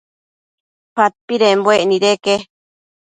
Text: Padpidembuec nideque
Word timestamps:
Padpidembuec 0.95 1.81
nideque 1.91 2.35